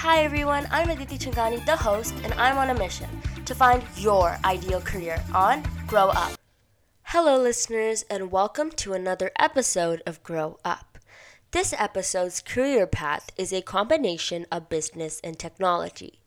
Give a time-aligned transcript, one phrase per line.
[0.00, 3.06] Hi everyone, I'm Aditi Changani, the host, and I'm on a mission
[3.44, 6.38] to find your ideal career on Grow Up.
[7.02, 10.96] Hello, listeners, and welcome to another episode of Grow Up.
[11.50, 16.20] This episode's career path is a combination of business and technology.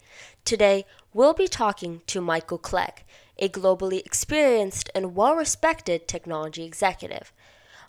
[0.46, 3.04] Today, we'll be talking to Michael Clegg,
[3.40, 7.34] a globally experienced and well respected technology executive.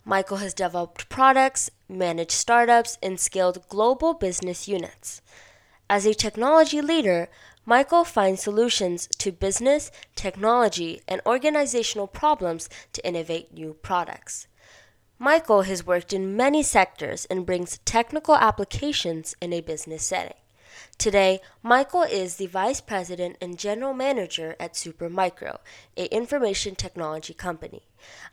[0.03, 5.21] Michael has developed products, managed startups, and scaled global business units.
[5.89, 7.29] As a technology leader,
[7.67, 14.47] Michael finds solutions to business, technology, and organizational problems to innovate new products.
[15.19, 20.37] Michael has worked in many sectors and brings technical applications in a business setting.
[20.97, 25.59] Today, Michael is the Vice President and General Manager at Supermicro,
[25.96, 27.82] a information technology company.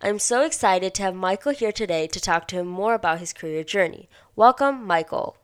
[0.02, 3.34] I'm so excited to have Michael here today to talk to him more about his
[3.34, 4.10] career journey.
[4.36, 5.38] Welcome, Michael.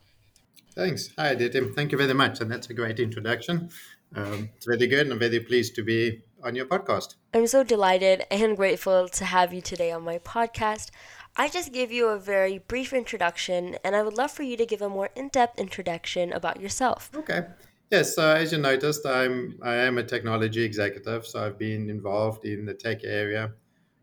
[0.77, 1.09] Thanks.
[1.17, 1.73] Hi, Ditim.
[1.73, 2.39] Thank you very much.
[2.39, 3.71] And that's a great introduction.
[4.15, 5.07] Um, it's very good.
[5.07, 7.15] And I'm very pleased to be on your podcast.
[7.33, 10.91] I'm so delighted and grateful to have you today on my podcast.
[11.35, 14.65] I just gave you a very brief introduction, and I would love for you to
[14.67, 17.09] give a more in-depth introduction about yourself.
[17.15, 17.47] Okay.
[17.89, 22.45] Yes, uh, as you noticed, I'm I am a technology executive, so I've been involved
[22.45, 23.53] in the tech area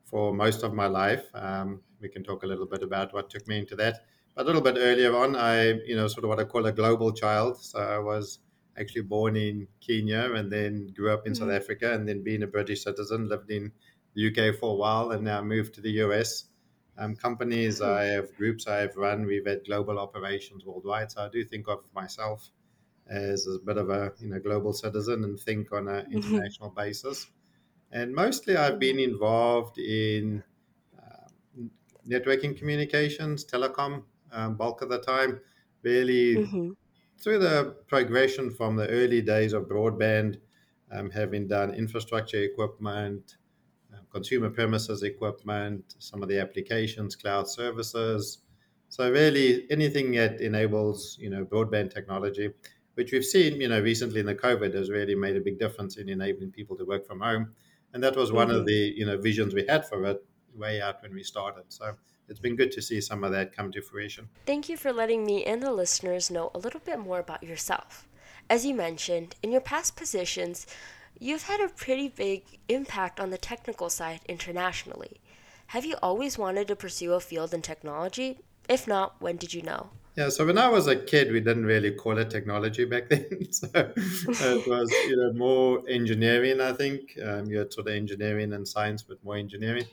[0.05, 1.25] for most of my life.
[1.35, 4.05] Um, we can talk a little bit about what took me into that.
[4.37, 7.13] A little bit earlier on, I you know sort of what I call a global
[7.13, 7.63] child.
[7.63, 8.41] So I was
[8.77, 11.45] actually born in Kenya and then grew up in mm-hmm.
[11.45, 13.71] South Africa, and then being a British citizen, lived in
[14.15, 16.47] the UK for a while, and now moved to the US
[16.99, 17.85] um, companies hmm.
[17.85, 19.27] I have, groups I have run.
[19.27, 21.11] We've had global operations worldwide.
[21.11, 22.51] So I do think of myself
[23.09, 26.17] as a bit of a you know global citizen and think on an mm-hmm.
[26.17, 27.27] international basis.
[27.93, 30.43] And mostly I've been involved in
[30.99, 31.63] uh,
[32.09, 34.03] networking communications, telecom,
[34.35, 35.41] um, bulk of the time,
[35.83, 36.71] really mm-hmm.
[37.19, 40.39] through the progression from the early days of broadband,
[40.93, 43.37] um, having done infrastructure equipment,
[44.15, 48.39] consumer premises equipment, some of the applications, cloud services.
[48.89, 52.51] So really anything that enables, you know, broadband technology,
[52.95, 55.97] which we've seen, you know, recently in the COVID has really made a big difference
[55.97, 57.55] in enabling people to work from home.
[57.93, 58.59] And that was one mm-hmm.
[58.59, 60.25] of the, you know, visions we had for it
[60.55, 61.65] way out when we started.
[61.69, 61.97] So
[62.29, 64.29] it's been good to see some of that come to fruition.
[64.47, 68.07] Thank you for letting me and the listeners know a little bit more about yourself.
[68.51, 70.67] As you mentioned, in your past positions,
[71.21, 75.21] You've had a pretty big impact on the technical side internationally.
[75.69, 78.41] Have you always wanted to pursue a field in technology?
[78.69, 79.91] If not, when did you know?
[80.17, 83.53] Yeah, so when I was a kid, we didn't really call it technology back then.
[83.53, 86.61] so it was you know more engineering.
[86.61, 89.87] I think um, you had sort of engineering and science, but more engineering.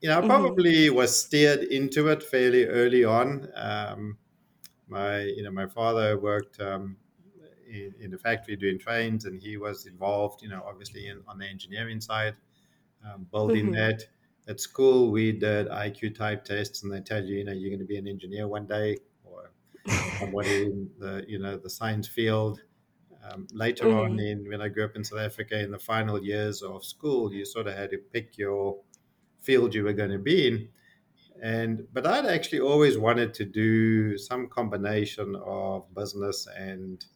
[0.00, 0.30] You know, I mm-hmm.
[0.30, 0.96] probably mm-hmm.
[0.96, 3.48] was steered into it fairly early on.
[3.54, 4.16] Um,
[4.88, 6.96] my you know my father worked um,
[7.70, 11.38] in, in the factory doing trains, and he was involved, you know, obviously in, on
[11.38, 12.34] the engineering side,
[13.06, 13.74] um, building mm-hmm.
[13.74, 14.04] that.
[14.48, 17.78] At school, we did IQ type tests, and they tell you, you know, you're going
[17.78, 19.52] to be an engineer one day, or
[20.18, 22.60] somebody in the, you know, the science field.
[23.22, 23.98] Um, later mm-hmm.
[23.98, 27.32] on, in when I grew up in South Africa, in the final years of school,
[27.32, 28.78] you sort of had to pick your
[29.40, 30.68] field you were going to be in
[31.42, 37.06] and but i'd actually always wanted to do some combination of business and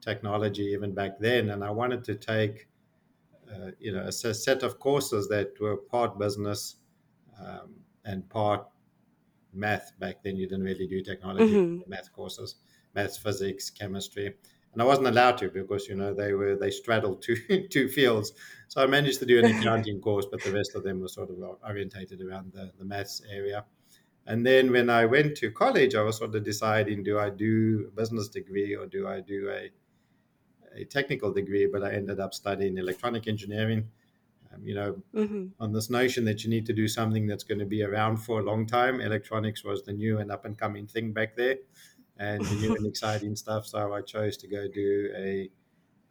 [0.00, 2.68] technology even back then, and I wanted to take,
[3.52, 6.76] uh, you know, a set of courses that were part business
[7.40, 7.74] um,
[8.04, 8.66] and part
[9.52, 9.92] math.
[9.98, 11.90] Back then, you didn't really do technology mm-hmm.
[11.90, 12.56] math courses,
[12.94, 14.34] maths, physics, chemistry,
[14.72, 18.32] and I wasn't allowed to because you know they were they straddled two two fields.
[18.68, 21.30] So I managed to do an accounting course, but the rest of them were sort
[21.30, 23.64] of orientated around the the maths area.
[24.26, 27.86] And then when I went to college, I was sort of deciding: do I do
[27.88, 29.70] a business degree or do I do a
[30.74, 33.88] a technical degree, but I ended up studying electronic engineering.
[34.52, 35.46] Um, you know, mm-hmm.
[35.60, 38.40] on this notion that you need to do something that's going to be around for
[38.40, 39.00] a long time.
[39.00, 41.56] Electronics was the new and up and coming thing back there,
[42.18, 43.66] and the new and exciting stuff.
[43.66, 45.50] So I chose to go do a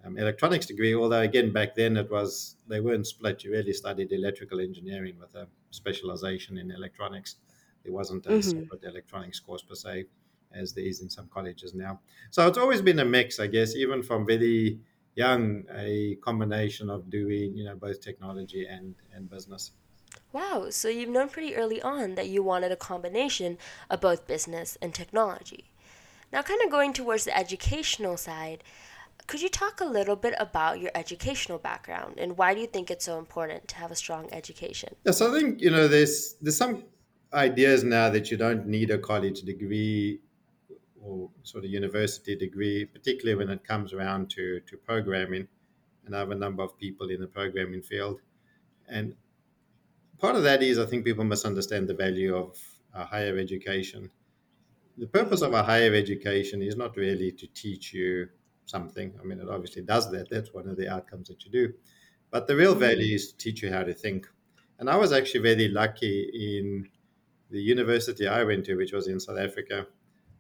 [0.06, 0.96] um, electronics degree.
[0.96, 3.44] Although again, back then it was they weren't split.
[3.44, 7.36] You really studied electrical engineering with a specialization in electronics.
[7.84, 8.62] There wasn't a mm-hmm.
[8.62, 10.06] separate electronics course per se
[10.54, 12.00] as there is in some colleges now.
[12.32, 14.80] So it's always been a mix, I guess, even from very
[15.16, 19.72] young, a combination of doing, you know, both technology and, and business.
[20.32, 23.58] Wow, so you've known pretty early on that you wanted a combination
[23.90, 25.72] of both business and technology.
[26.32, 28.64] Now, kind of going towards the educational side,
[29.28, 32.90] could you talk a little bit about your educational background and why do you think
[32.90, 34.96] it's so important to have a strong education?
[35.06, 36.86] Yes, I think you know there's there's some
[37.34, 40.20] ideas now that you don't need a college degree
[41.02, 45.48] or sort of university degree, particularly when it comes around to, to programming.
[46.06, 48.22] And I have a number of people in the programming field.
[48.88, 49.16] And
[50.20, 52.58] part of that is I think people misunderstand the value of
[52.94, 54.10] higher education.
[54.98, 58.30] The purpose of a higher education is not really to teach you
[58.66, 59.14] something.
[59.20, 60.30] I mean, it obviously does that.
[60.30, 61.74] That's one of the outcomes that you do.
[62.32, 64.28] But the real value is to teach you how to think.
[64.80, 66.90] And I was actually very lucky in
[67.50, 69.88] the university I went to, which was in South Africa.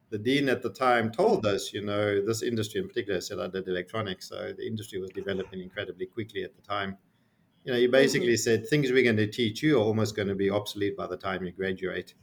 [0.09, 3.39] The dean at the time told us, you know, this industry in particular, I said
[3.39, 6.97] I did electronics, so the industry was developing incredibly quickly at the time.
[7.63, 8.61] You know, he basically mm-hmm.
[8.61, 11.17] said things we're going to teach you are almost going to be obsolete by the
[11.17, 12.13] time you graduate.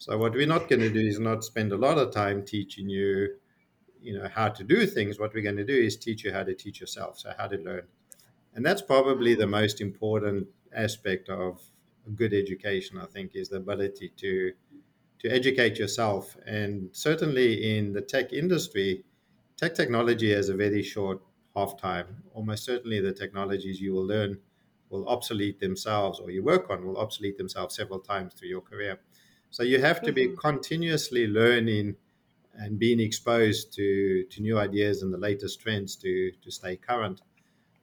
[0.00, 2.88] So what we're not going to do is not spend a lot of time teaching
[2.88, 3.36] you,
[4.00, 5.18] you know, how to do things.
[5.18, 7.58] What we're going to do is teach you how to teach yourself, so how to
[7.58, 7.82] learn.
[8.54, 11.60] And that's probably the most important aspect of
[12.06, 14.52] a good education, I think, is the ability to
[15.18, 16.34] to educate yourself.
[16.46, 19.04] And certainly in the tech industry,
[19.58, 21.20] tech technology has a very short
[21.54, 22.22] half time.
[22.32, 24.38] Almost certainly the technologies you will learn
[24.88, 28.98] will obsolete themselves or you work on will obsolete themselves several times through your career.
[29.50, 30.36] So you have to be mm-hmm.
[30.36, 31.96] continuously learning
[32.54, 37.22] and being exposed to, to new ideas and the latest trends to, to stay current.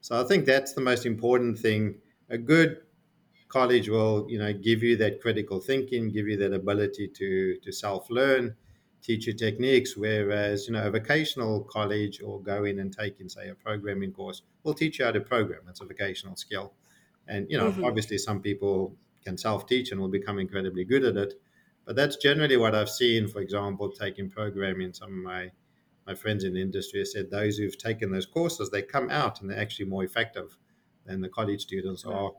[0.02, 1.96] So I think that's the most important thing.
[2.30, 2.82] A good
[3.50, 7.72] college will, you know, give you that critical thinking, give you that ability to to
[7.72, 8.56] self-learn,
[9.02, 9.98] teach you techniques.
[9.98, 14.12] Whereas, you know, a vocational college or go in and take in, say, a programming
[14.12, 15.62] course will teach you how to program.
[15.70, 16.74] It's a vocational skill.
[17.28, 17.86] And, you know, mm-hmm.
[17.86, 21.40] obviously some people can self-teach and will become incredibly good at it.
[21.88, 24.94] But that's generally what I've seen, for example, taking programming.
[24.94, 25.52] Some of my
[26.06, 29.42] my friends in the industry have said those who've taken those courses, they come out
[29.42, 30.58] and they're actually more effective
[31.06, 32.32] than the college students are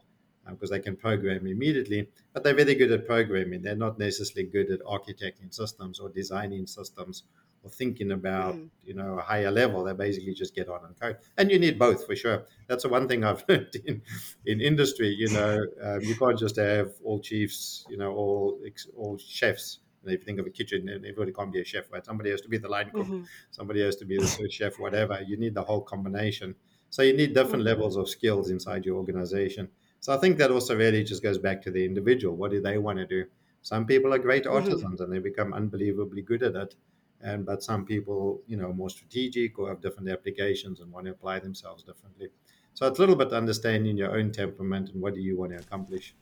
[0.48, 2.08] because uh, they can program immediately.
[2.32, 3.60] But they're very good at programming.
[3.60, 7.24] They're not necessarily good at architecting systems or designing systems
[7.68, 8.68] or thinking about mm.
[8.84, 9.84] you know a higher level.
[9.84, 11.18] They basically just get on and code.
[11.36, 12.44] And you need both for sure.
[12.66, 14.02] That's the one thing I've learned in
[14.46, 15.08] in industry.
[15.08, 17.86] You know, um, you can't just have all chiefs.
[17.88, 18.60] You know, all
[18.96, 22.04] all chefs if you think of a kitchen, everybody can't be a chef, right?
[22.04, 23.22] Somebody has to be the line cook, mm-hmm.
[23.50, 25.20] somebody has to be the sous chef, whatever.
[25.26, 26.54] You need the whole combination.
[26.90, 27.68] So you need different mm-hmm.
[27.68, 29.68] levels of skills inside your organization.
[30.00, 32.36] So I think that also really just goes back to the individual.
[32.36, 33.26] What do they want to do?
[33.62, 34.54] Some people are great mm-hmm.
[34.54, 35.02] artisans mm-hmm.
[35.02, 36.74] and they become unbelievably good at it.
[37.20, 41.12] And but some people, you know, more strategic or have different applications and want to
[41.12, 42.28] apply themselves differently.
[42.74, 45.58] So it's a little bit understanding your own temperament and what do you want to
[45.58, 46.14] accomplish.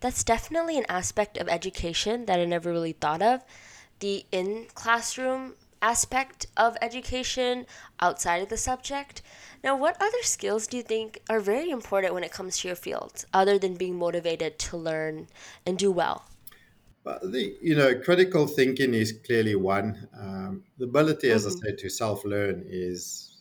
[0.00, 3.42] That's definitely an aspect of education that I never really thought of.
[4.00, 7.66] The in classroom aspect of education
[8.00, 9.22] outside of the subject.
[9.62, 12.76] Now, what other skills do you think are very important when it comes to your
[12.76, 15.28] field, other than being motivated to learn
[15.64, 16.26] and do well?
[17.08, 20.08] Well, the, you know, critical thinking is clearly one.
[20.14, 21.56] Um, the ability, as mm-hmm.
[21.64, 23.38] I said, to self-learn is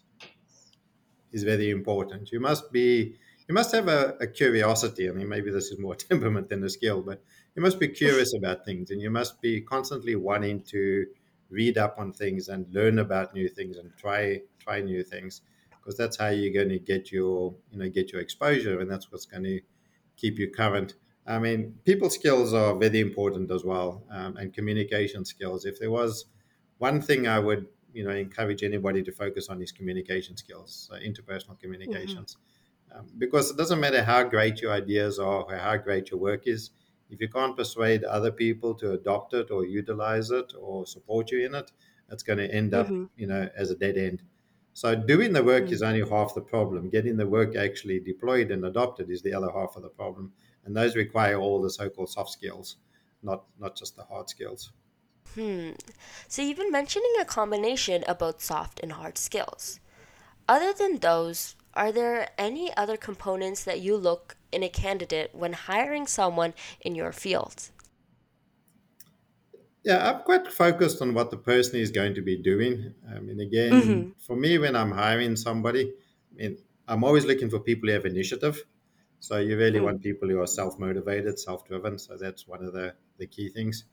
[1.33, 2.31] is very important.
[2.31, 3.17] You must be
[3.49, 5.09] you must have a, a, curiosity.
[5.09, 7.21] I mean, maybe this is more temperament than a skill, but
[7.57, 11.05] you must be curious about things and you must be constantly wanting to
[11.49, 15.41] read up on things and learn about new things and try try new things
[15.71, 19.11] because that's how you're going to get your you know get your exposure and that's
[19.11, 19.59] what's going to
[20.15, 20.93] keep you current.
[21.27, 25.65] I mean, people skills are very important as well, um, and communication skills.
[25.65, 26.25] If there was
[26.77, 30.97] one thing I would you know encourage anybody to focus on is communication skills, so
[30.99, 32.33] interpersonal communications.
[32.33, 32.57] Mm-hmm
[32.93, 36.47] um, because it doesn't matter how great your ideas are or how great your work
[36.47, 36.71] is.
[37.09, 41.45] If you can't persuade other people to adopt it or utilize it or support you
[41.45, 41.71] in it,
[42.11, 43.05] it's going to end up, mm-hmm.
[43.15, 44.21] you know, as a dead end.
[44.73, 45.73] So doing the work mm-hmm.
[45.73, 46.89] is only half the problem.
[46.89, 50.33] Getting the work actually deployed and adopted is the other half of the problem.
[50.67, 52.75] And those require all the so-called soft skills,
[53.23, 54.73] not not just the hard skills.
[55.33, 55.71] Hmm.
[56.27, 59.79] So you've been mentioning a combination of both soft and hard skills.
[60.47, 65.53] Other than those, are there any other components that you look in a candidate when
[65.53, 67.69] hiring someone in your field?
[69.83, 72.93] Yeah, I'm quite focused on what the person is going to be doing.
[73.09, 74.09] I mean, again, mm-hmm.
[74.19, 75.93] for me, when I'm hiring somebody,
[76.31, 76.57] I mean,
[76.89, 78.65] I'm always looking for people who have initiative.
[79.19, 81.97] So you really want people who are self-motivated, self-driven.
[81.99, 83.85] So that's one of the, the key things.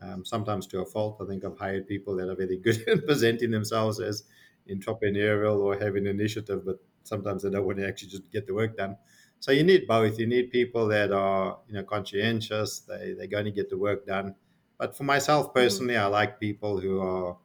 [0.00, 3.04] Um, sometimes to a fault, I think I've hired people that are very good at
[3.04, 4.24] presenting themselves as
[4.70, 8.76] entrepreneurial or having initiative, but sometimes they don't want to actually just get the work
[8.76, 8.96] done.
[9.40, 10.18] So you need both.
[10.18, 12.80] You need people that are you know conscientious.
[12.80, 14.34] They they're going to get the work done.
[14.78, 15.58] But for myself mm-hmm.
[15.58, 15.96] personally.
[15.96, 17.36] I like people who are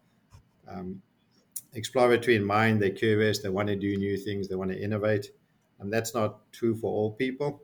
[0.67, 1.01] um,
[1.73, 2.81] exploratory in mind.
[2.81, 3.39] They're curious.
[3.39, 4.47] They want to do new things.
[4.47, 5.31] They want to innovate,
[5.83, 7.61] and that's not true for all people.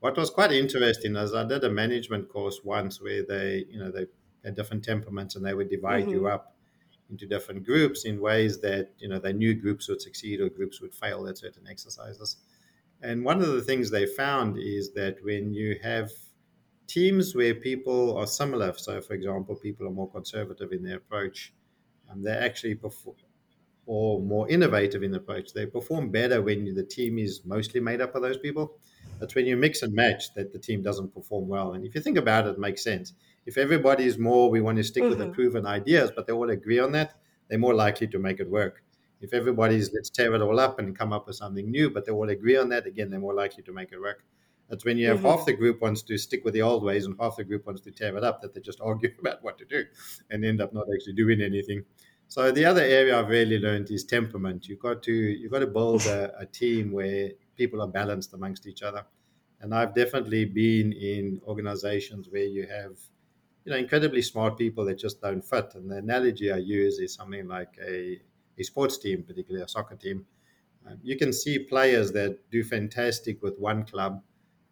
[0.00, 3.90] What was quite interesting is I did a management course once where they you know
[3.90, 4.06] they
[4.44, 6.12] had different temperaments and they would divide mm-hmm.
[6.12, 6.56] you up
[7.10, 10.80] into different groups in ways that you know they knew groups would succeed or groups
[10.80, 12.36] would fail at certain exercises.
[13.02, 16.10] And one of the things they found is that when you have
[16.86, 21.52] teams where people are similar, so for example, people are more conservative in their approach,
[22.10, 23.16] um, they actually perform,
[23.86, 28.14] or more innovative in approach, they perform better when the team is mostly made up
[28.14, 28.78] of those people.
[29.20, 31.72] It's when you mix and match that the team doesn't perform well.
[31.72, 33.12] And if you think about it, it makes sense.
[33.46, 35.10] If everybody is more, we want to stick mm-hmm.
[35.10, 35.34] with the mm-hmm.
[35.34, 37.14] proven ideas, but they all agree on that,
[37.48, 38.82] they're more likely to make it work.
[39.20, 42.12] If everybody's let's tear it all up and come up with something new, but they
[42.12, 44.24] all agree on that, again, they're more likely to make it work.
[44.68, 45.26] That's when you have mm-hmm.
[45.26, 47.82] half the group wants to stick with the old ways and half the group wants
[47.82, 49.84] to tear it up, that they just argue about what to do
[50.30, 51.84] and end up not actually doing anything.
[52.34, 54.66] So the other area I've really learned is temperament.
[54.66, 58.66] You've got to you've got to build a, a team where people are balanced amongst
[58.66, 59.04] each other.
[59.60, 62.96] And I've definitely been in organizations where you have,
[63.66, 65.74] you know, incredibly smart people that just don't fit.
[65.74, 68.18] And the analogy I use is something like a,
[68.58, 70.24] a sports team, particularly a soccer team.
[70.86, 74.22] Um, you can see players that do fantastic with one club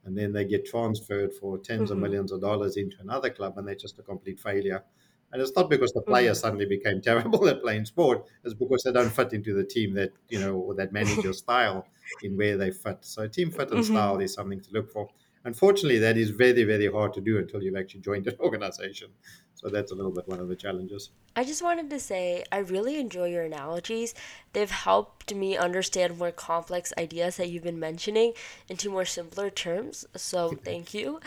[0.07, 1.93] and then they get transferred for 10s mm-hmm.
[1.93, 4.83] of millions of dollars into another club and they're just a complete failure.
[5.32, 6.40] And it's not because the player mm-hmm.
[6.40, 8.25] suddenly became terrible at playing sport.
[8.44, 11.87] It's because they don't fit into the team that, you know, or that manager style
[12.22, 12.99] in where they fit.
[13.02, 13.94] So team fit and mm-hmm.
[13.94, 15.08] style is something to look for.
[15.44, 19.08] Unfortunately, that is very, very hard to do until you've actually joined an organization.
[19.54, 21.10] So that's a little bit one of the challenges.
[21.37, 24.14] I just wanted to say I really enjoy your analogies.
[24.52, 28.32] They've helped me understand more complex ideas that you've been mentioning
[28.68, 30.06] into more simpler terms.
[30.16, 31.20] So thank you.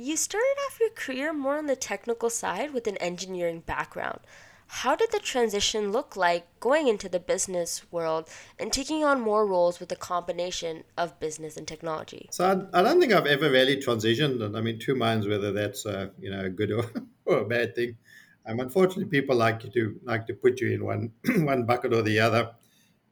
[0.00, 4.20] You started off your career more on the technical side with an engineering background.
[4.66, 9.44] How did the transition look like going into the business world and taking on more
[9.46, 12.30] roles with a combination of business and technology?
[12.30, 15.52] So I, I don't think I've ever really transitioned, and I mean, two minds whether
[15.52, 16.90] that's a, you know a good or,
[17.26, 17.98] or a bad thing.
[18.46, 21.12] Um, unfortunately, people like you to like to put you in one
[21.44, 22.52] one bucket or the other.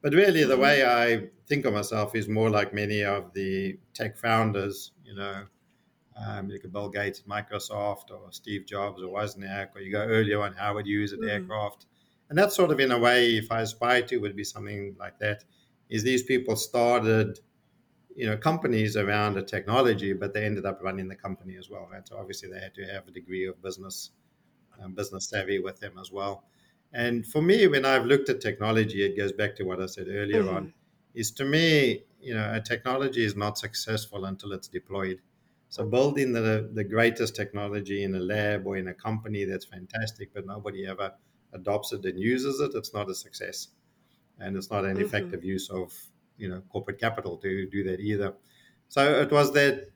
[0.01, 0.63] But really, the mm-hmm.
[0.63, 4.91] way I think of myself is more like many of the tech founders.
[5.05, 5.43] You know,
[6.25, 10.03] um, look at Bill Gates at Microsoft or Steve Jobs or Wozniak, or you go
[10.03, 11.29] earlier on Howard Hughes at mm.
[11.29, 11.85] Aircraft.
[12.29, 15.17] And that's sort of in a way, if I aspire to, would be something like
[15.19, 15.43] that.
[15.89, 17.39] Is these people started,
[18.15, 21.87] you know, companies around a technology, but they ended up running the company as well.
[21.91, 22.07] Right?
[22.07, 24.11] So obviously they had to have a degree of business,
[24.81, 26.43] um, business savvy with them as well.
[26.91, 30.07] And for me, when I've looked at technology, it goes back to what I said
[30.09, 30.55] earlier mm-hmm.
[30.55, 30.73] on.
[31.15, 35.21] Is to me, you know, a technology is not successful until it's deployed.
[35.69, 40.33] So building the, the greatest technology in a lab or in a company that's fantastic,
[40.33, 41.13] but nobody ever
[41.53, 43.67] adopts it and uses it, it's not a success.
[44.39, 45.05] And it's not an mm-hmm.
[45.05, 45.93] effective use of,
[46.37, 48.33] you know, corporate capital to do that either.
[48.87, 49.91] So it was that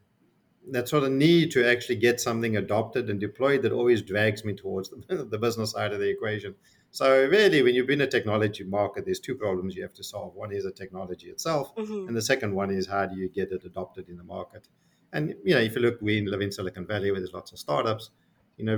[0.72, 4.54] that sort of need to actually get something adopted and deployed that always drags me
[4.54, 6.56] towards the, the business side of the equation.
[6.92, 10.36] So really, when you've been a technology market, there's two problems you have to solve.
[10.36, 12.08] One is the technology itself, mm-hmm.
[12.08, 14.68] and the second one is how do you get it adopted in the market.
[15.14, 17.60] And you know, if you look, we live in Silicon Valley where there's lots of
[17.60, 18.10] startups.
[18.58, 18.78] You know,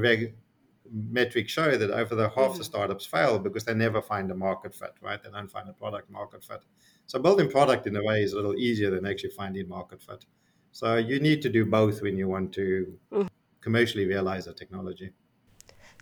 [0.92, 2.58] metrics show that over the half mm-hmm.
[2.60, 5.22] the startups fail because they never find a market fit, right?
[5.22, 6.62] They don't find a product market fit.
[7.08, 10.26] So building product in a way is a little easier than actually finding market fit.
[10.72, 13.28] So you need to do both when you want to mm-hmm.
[13.62, 15.12] commercially realize a technology.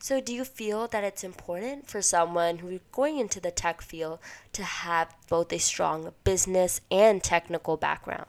[0.02, 4.20] So, do you feel that it's important for someone who's going into the tech field
[4.52, 8.26] to have both a strong business and technical background?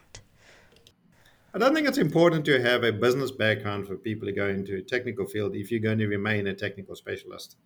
[1.55, 4.77] I don't think it's important to have a business background for people to go into
[4.77, 7.57] a technical field if you're going to remain a technical specialist.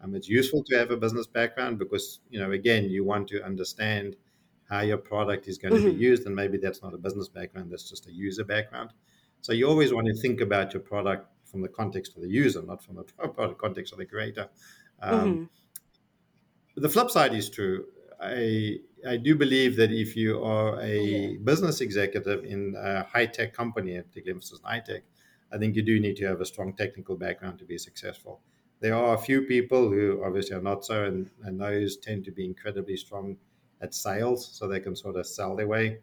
[0.00, 3.44] Um, it's useful to have a business background because, you know, again, you want to
[3.44, 4.16] understand
[4.68, 5.86] how your product is going mm-hmm.
[5.86, 8.90] to be used, and maybe that's not a business background, that's just a user background.
[9.40, 12.62] So you always want to think about your product from the context of the user,
[12.62, 14.48] not from the product context of the creator.
[15.00, 16.80] Um, mm-hmm.
[16.80, 17.86] The flip side is true.
[18.20, 21.38] I I do believe that if you are a yeah.
[21.44, 25.02] business executive in a high tech company, particularly emphasis high tech,
[25.52, 28.40] I think you do need to have a strong technical background to be successful.
[28.80, 32.30] There are a few people who obviously are not so, and, and those tend to
[32.30, 33.36] be incredibly strong
[33.80, 35.98] at sales, so they can sort of sell their way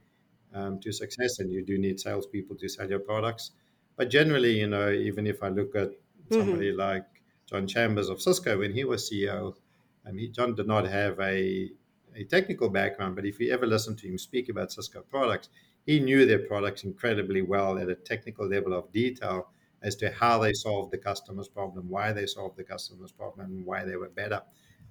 [0.53, 1.39] um, to success.
[1.39, 3.51] And you do need salespeople to sell your products.
[3.97, 5.91] But generally, you know, even if I look at
[6.31, 6.79] somebody mm-hmm.
[6.79, 7.05] like
[7.45, 9.53] John Chambers of Cisco when he was CEO,
[10.05, 11.69] I mean, John did not have a
[12.15, 15.49] a technical background, but if you ever listen to him speak about Cisco products,
[15.85, 19.49] he knew their products incredibly well at a technical level of detail
[19.83, 23.65] as to how they solved the customer's problem, why they solved the customer's problem, and
[23.65, 24.41] why they were better.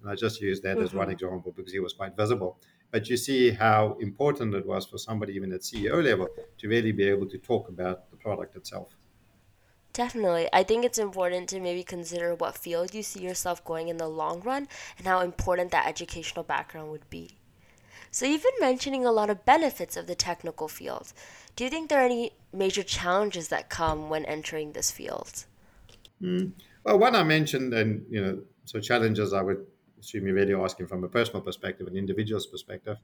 [0.00, 0.84] And I just used that mm-hmm.
[0.84, 1.12] as one mm-hmm.
[1.12, 2.60] example because he was quite visible.
[2.90, 6.28] But you see how important it was for somebody, even at CEO level,
[6.58, 8.96] to really be able to talk about the product itself.
[9.94, 10.48] Definitely.
[10.52, 14.08] I think it's important to maybe consider what field you see yourself going in the
[14.08, 14.66] long run
[14.98, 17.30] and how important that educational background would be.
[18.10, 21.12] So, you've been mentioning a lot of benefits of the technical field.
[21.56, 25.46] Do you think there are any major challenges that come when entering this field?
[26.20, 26.52] Mm.
[26.84, 29.64] Well, one I mentioned, and you know, so challenges I would
[30.00, 32.98] assume you're really asking from a personal perspective, an individual's perspective.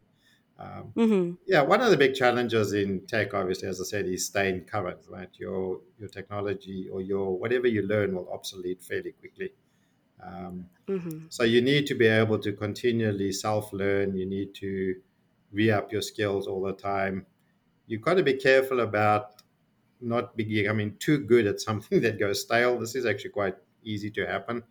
[0.60, 1.34] Um, Mm-hmm.
[1.46, 5.00] yeah, one of the big challenges in tech, obviously, as I said, is staying current.
[5.08, 9.52] Right, your your technology or your whatever you learn will obsolete fairly quickly.
[10.22, 11.26] Um, Mm-hmm.
[11.28, 14.16] so you need to be able to continually self-learn.
[14.16, 14.96] You need to
[15.52, 17.26] re-up your skills all the time.
[17.86, 19.42] You've got to be careful about
[20.00, 22.78] not becoming too good at something that goes stale.
[22.78, 24.62] This is actually quite easy to happen.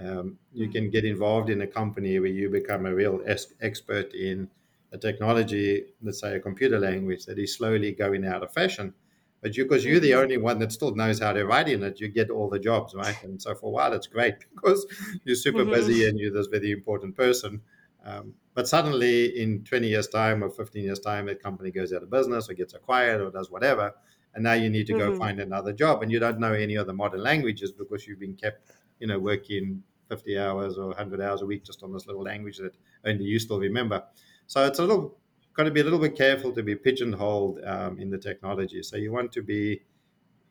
[0.00, 4.14] Um, you can get involved in a company where you become a real es- expert
[4.14, 4.48] in
[4.92, 8.94] a technology, let's say a computer language that is slowly going out of fashion.
[9.40, 10.14] But you, because you're the Mm-hmm.
[10.14, 12.94] only one that still knows how to write in it, you get all the jobs,
[12.94, 13.20] right?
[13.22, 14.86] And so for a while, it's great because
[15.24, 16.08] you're super busy Mm-hmm.
[16.08, 17.62] and you're this very important person.
[18.04, 22.02] Um, but suddenly, in 20 years' time or 15 years' time, that company goes out
[22.02, 23.92] of business or gets acquired or does whatever.
[24.34, 25.12] And now you need to go Mm-hmm.
[25.12, 26.02] find another job.
[26.02, 29.82] And you don't know any other modern languages because you've been kept you know, working
[30.08, 33.38] 50 hours or 100 hours a week just on this little language that only you
[33.38, 34.04] still remember.
[34.52, 35.16] So it's a little,
[35.54, 38.82] got to be a little bit careful to be pigeonholed um, in the technology.
[38.82, 39.80] So you want to be,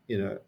[0.07, 0.39] you know,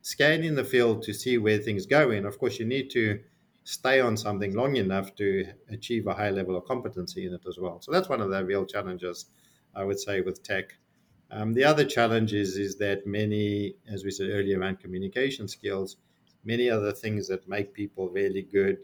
[0.00, 2.12] scanning the field to see where things go.
[2.12, 3.20] And of course, you need to
[3.64, 7.58] stay on something long enough to achieve a high level of competency in it as
[7.58, 7.78] well.
[7.82, 9.26] So that's one of the real challenges,
[9.74, 10.72] I would say, with tech.
[11.30, 15.98] Um, the other challenge is, is that many, as we said earlier, around communication skills,
[16.42, 18.78] many other things that make people really good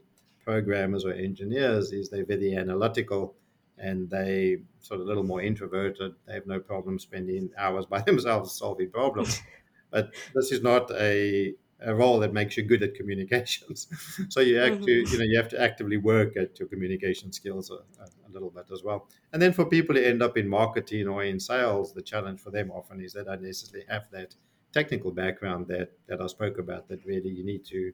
[0.44, 3.34] programmers or engineers is they're very analytical
[3.80, 6.14] and they sort of a little more introverted.
[6.26, 9.42] They have no problem spending hours by themselves solving problems.
[9.90, 13.88] But this is not a, a role that makes you good at communications.
[14.28, 15.18] so you have to, you Mm-hmm.
[15.18, 18.70] know, you have to actively work at your communication skills a, a, a little bit
[18.72, 19.08] as well.
[19.32, 22.50] And then for people who end up in marketing or in sales, the challenge for
[22.52, 24.36] them often is they don't necessarily have that
[24.72, 27.92] technical background that, that I spoke about that really you need to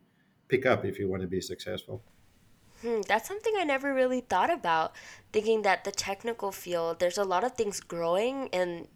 [0.48, 2.04] pick up if you want to be successful.
[2.82, 4.94] Hmm, that's something I never really thought about.
[5.32, 8.88] Thinking that the technical field, there's a lot of things growing and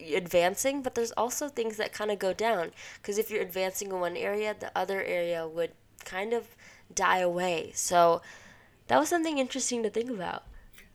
[0.00, 2.72] advancing, but there's also things that kind of go down.
[2.96, 5.72] Because if you're advancing in one area, the other area would
[6.04, 6.56] kind of
[6.92, 7.72] die away.
[7.74, 8.22] So
[8.88, 10.44] that was something interesting to think about.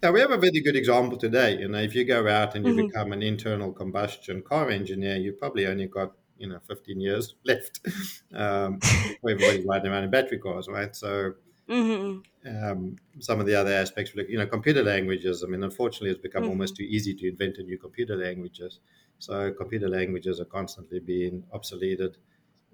[0.02, 1.58] Now, we have a very good example today.
[1.60, 2.74] You know, if you go out and you Mm-hmm.
[2.74, 7.80] become an internal combustion car engineer, you probably only got, you know, 15 years left
[8.34, 10.96] um, before everybody's riding around in battery cars, right?
[10.96, 11.36] So
[11.68, 12.22] Mm-hmm.
[12.46, 16.46] um, some of the other aspects, you know, computer languages, I mean, unfortunately, it's become
[16.46, 16.50] Mm-hmm.
[16.50, 18.80] almost too easy to invent a new computer languages.
[19.20, 22.18] So computer languages are constantly being obsoleted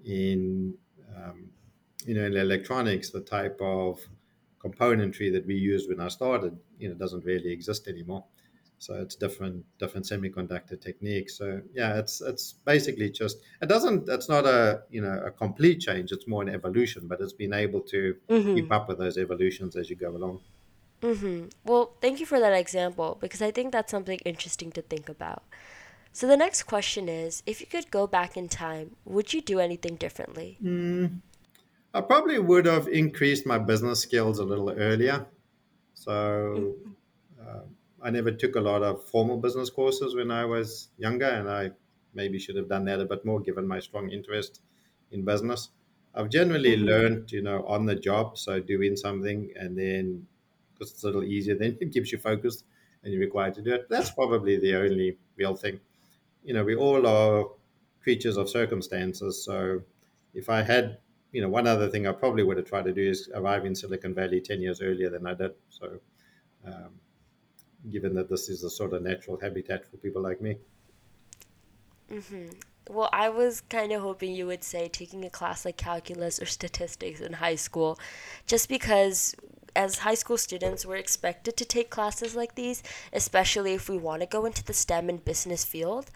[0.04, 0.78] in
[1.14, 1.52] um,
[2.06, 4.00] you know in electronics the type of
[4.58, 8.24] componentry that we used when i started you know doesn't really exist anymore
[8.80, 14.28] so it's different different semiconductor techniques so yeah it's it's basically just it doesn't it's
[14.28, 17.80] not a you know a complete change it's more an evolution but it's been able
[17.82, 18.16] to
[18.54, 18.72] keep Mm-hmm.
[18.72, 20.40] up with those evolutions as you go along
[21.02, 21.48] Mm-hmm.
[21.64, 25.42] Well, thank you for that example because I think that's something interesting to think about.
[26.12, 29.60] So the next question is, if you could go back in time, would you do
[29.60, 30.62] anything differently?
[30.62, 31.20] mm,
[31.94, 35.26] i probably would have increased my business skills a little earlier
[35.94, 36.14] so
[36.56, 36.92] Mm-hmm.
[37.40, 37.64] Uh,
[38.02, 41.72] I never took a lot of formal business courses when I was younger, and I
[42.14, 44.62] maybe should have done that a bit more given my strong interest
[45.10, 45.70] in business.
[46.14, 46.76] I've generally Mm-hmm.
[46.76, 50.26] learned, you know, on the job, so doing something and then
[50.74, 52.64] because it's a little easier, then it keeps you focused
[53.02, 53.88] and you're required to do it.
[53.88, 55.80] That's probably the only real thing.
[56.44, 57.50] You know, we all are
[58.02, 59.44] creatures of circumstances.
[59.44, 59.82] So
[60.34, 61.00] if I had,
[61.32, 63.74] you know, one other thing I probably would have tried to do is arrive in
[63.74, 65.54] Silicon Valley 10 years earlier than I did.
[65.68, 66.00] So
[66.64, 67.00] um,
[67.90, 70.56] given that this is a sort of natural habitat for people like me.
[72.12, 72.48] Mm-hmm.
[72.88, 76.46] Well, I was kind of hoping you would say taking a class like calculus or
[76.46, 77.98] statistics in high school,
[78.46, 79.34] just because
[79.76, 84.22] as high school students, we're expected to take classes like these, especially if we want
[84.22, 86.10] to go into the STEM and business field.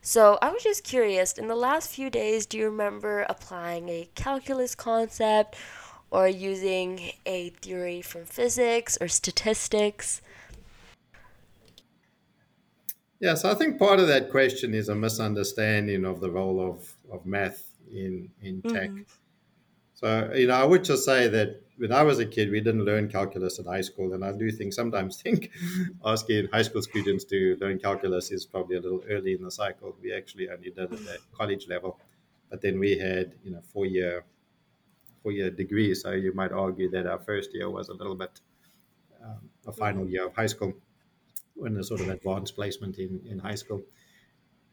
[0.00, 4.08] So I was just curious, in the last few days, do you remember applying a
[4.14, 5.56] calculus concept
[6.10, 10.22] or using a theory from physics or statistics?
[13.24, 16.92] Yeah, so I think part of that question is a misunderstanding of the role of,
[17.10, 18.90] of math in, in tech.
[18.90, 19.02] Mm-hmm.
[19.94, 22.84] So, you know, I would just say that when I was a kid, we didn't
[22.84, 24.12] learn calculus at high school.
[24.12, 25.52] And I do think sometimes think
[26.04, 29.96] asking high school students to learn calculus is probably a little early in the cycle.
[30.02, 31.98] We actually only did it at college level.
[32.50, 34.24] but then we had you know four year
[35.22, 36.02] four year degrees.
[36.02, 38.38] So you might argue that our first year was a little bit
[39.24, 40.74] um, a final year of high school,
[41.54, 43.82] when a sort of advanced placement in in high school.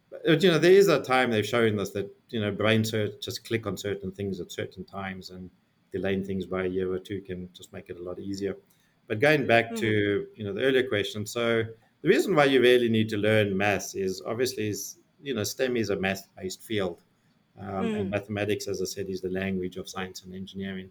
[0.09, 2.91] But you know, there is a time they've shown us that you know brains
[3.21, 5.49] just click on certain things at certain times, and
[5.91, 8.55] delaying things by a year or two can just make it a lot easier.
[9.07, 9.75] But going back mm-hmm.
[9.75, 11.63] to you know the earlier question, so
[12.01, 15.77] the reason why you really need to learn maths is obviously is you know STEM
[15.77, 16.97] is a math-based field,
[17.59, 17.99] um, mm.
[17.99, 20.89] and mathematics, as I said, is the language of science and engineering.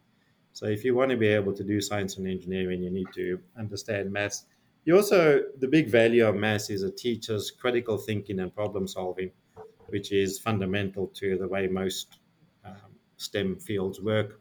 [0.52, 3.40] So if you want to be able to do science and engineering, you need to
[3.58, 4.46] understand maths.
[4.84, 9.30] You also the big value of maths is it teaches critical thinking and problem solving,
[9.88, 12.18] which is fundamental to the way most
[12.64, 14.40] um, STEM fields work.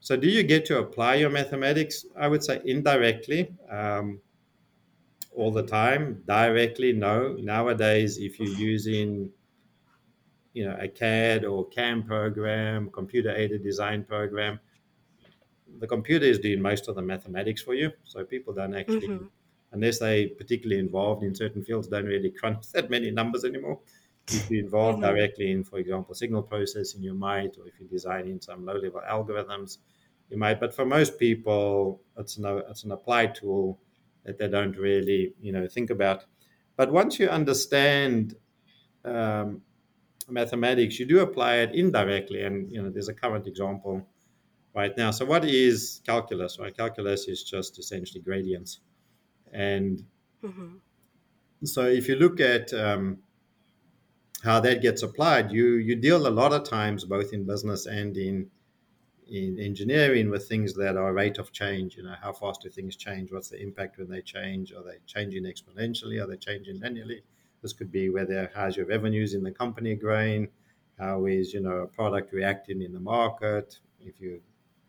[0.00, 2.04] So, do you get to apply your mathematics?
[2.16, 4.20] I would say indirectly, um,
[5.34, 6.22] all the time.
[6.26, 7.34] Directly, no.
[7.34, 9.30] Nowadays, if you're using,
[10.52, 14.60] you know, a CAD or CAM program, computer-aided design program,
[15.78, 17.90] the computer is doing most of the mathematics for you.
[18.04, 19.26] So people don't actually, mm-hmm.
[19.72, 23.80] Unless they're particularly involved in certain fields, don't really crunch that many numbers anymore.
[24.28, 25.14] If you're involved mm-hmm.
[25.14, 29.78] directly in, for example, signal processing, you might, or if you're designing some low-level algorithms,
[30.28, 30.60] you might.
[30.60, 33.80] But for most people, it's an it's an applied tool
[34.24, 36.24] that they don't really you know think about.
[36.76, 38.36] But once you understand
[39.04, 39.62] um,
[40.28, 44.06] mathematics, you do apply it indirectly, and you know there's a current example
[44.74, 45.10] right now.
[45.10, 46.58] So what is calculus?
[46.58, 48.80] Right, calculus is just essentially gradients,
[49.52, 50.04] and
[50.42, 50.76] mm-hmm.
[51.64, 53.18] so if you look at um,
[54.42, 58.16] how that gets applied, you you deal a lot of times both in business and
[58.16, 58.50] in
[59.28, 61.96] in engineering with things that are rate of change.
[61.96, 63.32] You know, how fast do things change?
[63.32, 64.72] What's the impact when they change?
[64.72, 66.22] Are they changing exponentially?
[66.22, 67.22] Are they changing linearly?
[67.62, 70.48] This could be whether how's your revenues in the company growing?
[70.98, 73.78] How is you know a product reacting in the market?
[74.00, 74.40] If you're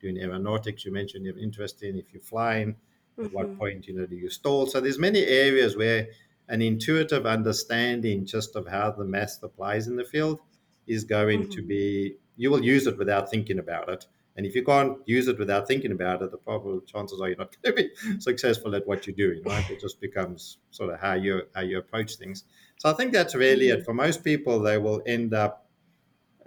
[0.01, 1.97] doing aeronautics, you mentioned you have interest in.
[1.97, 2.75] If you're flying,
[3.17, 3.25] mm-hmm.
[3.25, 3.59] at what mm-hmm.
[3.59, 4.65] point you know do you stall?
[4.65, 6.07] So there's many areas where
[6.49, 10.39] an intuitive understanding just of how the math applies in the field
[10.87, 11.51] is going mm-hmm.
[11.51, 15.27] to be you will use it without thinking about it and if you can't use
[15.27, 18.75] it without thinking about it, the probable chances are you're not going to be successful
[18.75, 19.69] at what you're doing, right?
[19.69, 22.43] It just becomes sort of how you how you approach things.
[22.77, 23.79] So I think that's really it.
[23.79, 23.85] Mm-hmm.
[23.85, 25.67] For most people, they will end up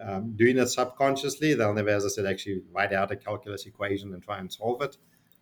[0.01, 1.55] um, doing it subconsciously.
[1.55, 4.83] They'll never, as I said, actually write out a calculus equation and try and solve
[4.83, 4.97] it,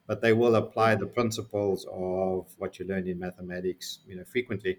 [0.06, 4.78] but they will apply the principles of what you learn in mathematics, you know, frequently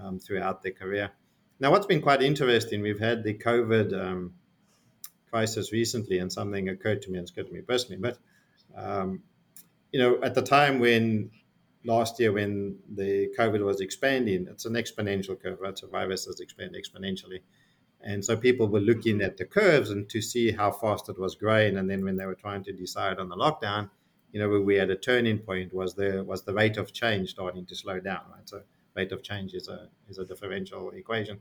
[0.00, 1.10] um, throughout their career.
[1.60, 3.92] Now, what's been quite interesting, we've had the COVID.
[3.92, 4.34] Um,
[5.30, 8.00] crisis recently, and something occurred to me, and it's occurred to me personally.
[8.00, 8.18] But
[8.76, 9.22] um,
[9.92, 11.30] you know, at the time when
[11.84, 15.78] last year when the COVID was expanding, it's an exponential curve, right?
[15.78, 17.40] So viruses expand exponentially.
[18.00, 21.34] And so people were looking at the curves and to see how fast it was
[21.34, 21.76] growing.
[21.76, 23.90] And then when they were trying to decide on the lockdown,
[24.32, 27.30] you know, where we had a turning point was the was the rate of change
[27.30, 28.48] starting to slow down, right?
[28.48, 28.62] So
[28.94, 31.40] rate of change is a is a differential equation.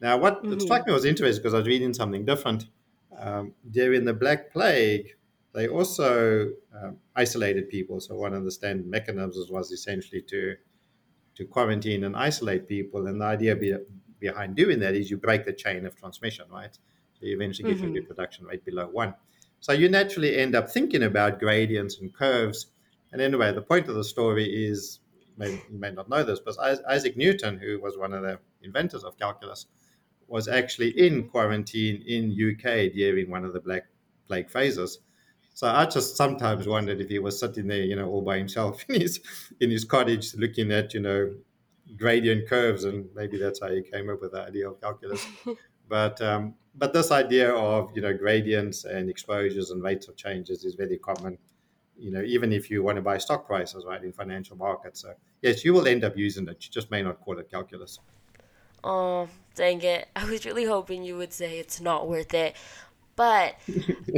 [0.00, 0.58] Now, what mm-hmm.
[0.58, 2.66] struck me was interesting because I was reading something different
[3.18, 5.14] um, during the Black Plague,
[5.54, 8.00] they also um, isolated people.
[8.00, 10.56] So one of the standard mechanisms was essentially to
[11.34, 13.06] to quarantine and isolate people.
[13.06, 13.74] And the idea be,
[14.20, 16.74] behind doing that is you break the chain of transmission, right?
[17.14, 17.94] So you eventually get mm-hmm.
[17.94, 19.14] your reproduction rate below one.
[19.62, 22.66] So you naturally end up thinking about gradients and curves.
[23.12, 24.98] And anyway, the point of the story is,
[25.36, 26.56] may, you may not know this, but
[26.88, 29.66] Isaac Newton, who was one of the inventors of calculus,
[30.26, 33.84] was actually in quarantine in UK during one of the Black
[34.26, 34.98] Plague phases.
[35.54, 38.84] So I just sometimes wondered if he was sitting there, you know, all by himself
[38.88, 39.20] in his
[39.60, 41.32] in his cottage, looking at, you know,
[41.96, 45.24] gradient curves, and maybe that's how he came up with the idea of calculus.
[45.88, 50.64] but um, but this idea of you know gradients and exposures and rates of changes
[50.64, 51.38] is very common.
[51.98, 55.02] You know, even if you want to buy stock prices, right, in financial markets.
[55.02, 56.64] So yes, you will end up using it.
[56.64, 57.98] You just may not call it calculus.
[58.82, 60.08] Oh, dang it.
[60.16, 62.56] I was really hoping you would say it's not worth it.
[63.14, 63.56] But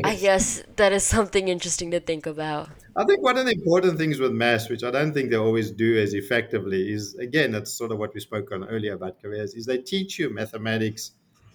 [0.04, 2.68] I guess that is something interesting to think about.
[2.96, 5.72] I think one of the important things with maths, which I don't think they always
[5.72, 9.54] do as effectively, is again, that's sort of what we spoke on earlier about careers,
[9.54, 11.12] is they teach you mathematics.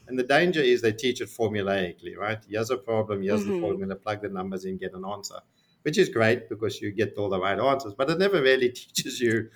[0.10, 2.43] And the danger is they teach it formulaically, right?
[2.50, 3.54] Here's a problem, here's mm-hmm.
[3.54, 5.39] the formula, plug the numbers in, get an answer,
[5.84, 9.22] which is great because you get all the right answers, but it never really teaches
[9.22, 9.50] you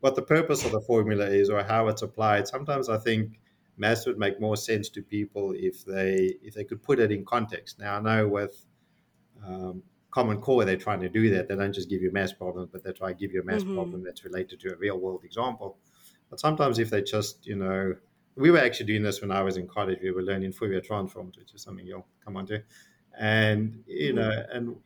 [0.00, 2.46] what the purpose of the formula is or how it's applied.
[2.46, 3.38] Sometimes I think
[3.76, 7.24] maths would make more sense to people if they if they could put it in
[7.24, 7.78] context.
[7.78, 8.64] Now I know with
[9.46, 11.48] um, Common Core they're trying to do that.
[11.48, 13.62] They don't just give you math problem, but they try to give you a math
[13.62, 13.74] mm-hmm.
[13.74, 15.78] problem that's related to a real world example.
[16.30, 17.94] But sometimes if they just you know
[18.36, 19.98] we were actually doing this when I was in college.
[20.02, 22.62] We were learning Fourier transforms, which is something you'll come on to.
[23.18, 24.16] And, you mm-hmm.
[24.16, 24.76] know, and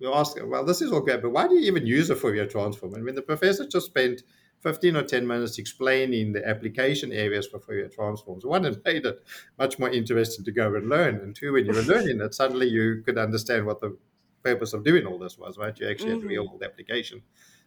[0.00, 2.46] we asked, well, this is all great, but why do you even use a Fourier
[2.46, 2.94] transform?
[2.94, 4.22] And when the professor just spent
[4.60, 9.24] 15 or 10 minutes explaining the application areas for Fourier transforms, one, it made it
[9.58, 11.16] much more interesting to go and learn.
[11.16, 13.96] And two, when you were learning it, suddenly you could understand what the
[14.42, 15.78] purpose of doing all this was, right?
[15.78, 16.22] You actually mm-hmm.
[16.22, 17.22] had real world application.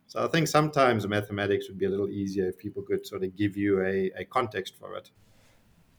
[0.07, 3.35] So I think sometimes mathematics would be a little easier if people could sort of
[3.35, 5.11] give you a, a context for it.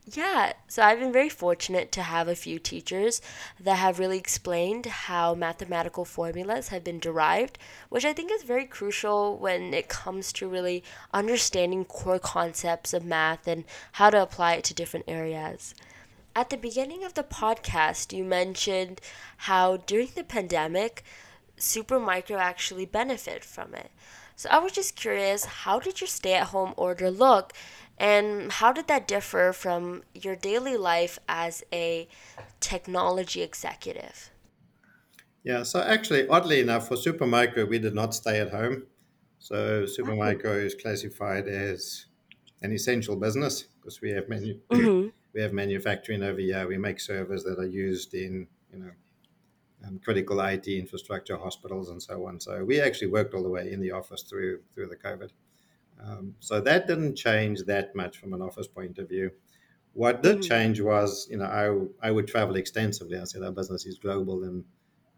[0.06, 3.20] Yeah, so I've been very fortunate to have a few teachers
[3.60, 7.58] that have really explained how mathematical formulas have been derived,
[7.90, 10.82] which I think is very crucial when it comes to really
[11.12, 15.74] understanding core concepts of math and how to apply it to different areas.
[16.34, 19.00] At the beginning of the podcast, you mentioned
[19.36, 21.04] how during the pandemic,
[21.58, 23.90] Supermicro actually benefited from it.
[24.34, 27.52] So I was just curious, how did your stay at home order look?
[28.00, 32.08] And how did that differ from your daily life as a
[32.58, 34.30] technology executive?
[35.44, 38.84] Yeah, so actually, oddly enough, for Supermicro, we did not stay at home.
[39.38, 42.06] So Supermicro is classified as
[42.62, 45.08] an essential business because we have manu- mm-hmm.
[45.34, 46.66] we have manufacturing over here.
[46.66, 48.90] We make servers that are used in you know
[49.86, 52.40] um, critical IT infrastructure, hospitals, and so on.
[52.40, 55.30] So we actually worked all the way in the office through through the COVID.
[56.02, 59.30] Um, so that didn't change that much from an office point of view.
[59.92, 60.48] What did mm-hmm.
[60.48, 63.18] change was, you know, I, I would travel extensively.
[63.18, 64.64] I said our business is global and,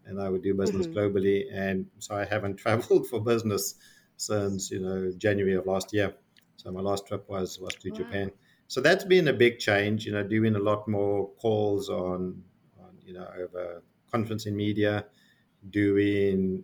[0.05, 0.97] and I would do business mm-hmm.
[0.97, 1.45] globally.
[1.53, 3.75] And so I haven't traveled for business
[4.17, 6.13] since, you know, January of last year.
[6.57, 7.97] So my last trip was, was to wow.
[7.97, 8.31] Japan.
[8.67, 12.43] So that's been a big change, you know, doing a lot more calls on,
[12.79, 15.05] on you know, over conferencing media,
[15.69, 16.63] doing